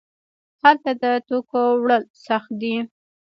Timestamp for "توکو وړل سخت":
1.27-2.51